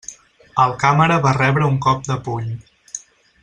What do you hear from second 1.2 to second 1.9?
va rebre un